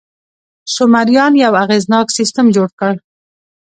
[0.75, 2.93] سومریان یو اغېزناک سیستم جوړ کړ.